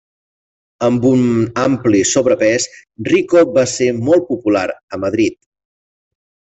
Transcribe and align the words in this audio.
Amb 0.87 1.03
un 1.09 1.21
ampli 1.65 1.99
sobrepès, 2.13 2.67
Rico 3.13 3.47
va 3.59 3.69
ser 3.77 3.93
molt 4.09 4.29
popular 4.33 4.69
a 4.97 5.05
Madrid. 5.05 5.41